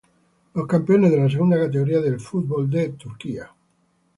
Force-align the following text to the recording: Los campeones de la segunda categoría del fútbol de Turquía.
Los 0.55 0.65
campeones 0.65 1.11
de 1.11 1.17
la 1.17 1.29
segunda 1.29 1.59
categoría 1.59 2.01
del 2.01 2.19
fútbol 2.19 2.67
de 2.71 2.89
Turquía. 2.93 3.51